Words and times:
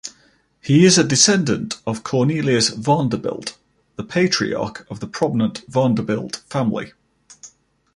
He 0.59 0.83
is 0.83 0.97
a 0.97 1.03
descendant 1.03 1.75
of 1.85 2.01
Cornelius 2.03 2.69
Vanderbilt, 2.69 3.55
the 3.97 4.03
patriarch 4.03 4.83
of 4.89 4.99
the 4.99 5.05
prominent 5.05 5.61
Vanderbilt 5.69 6.37
family. 6.49 6.93